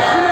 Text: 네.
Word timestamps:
네. 0.00 0.29